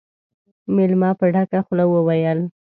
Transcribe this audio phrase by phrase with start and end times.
[0.75, 2.39] مېلمه په ډکه خوله وويل: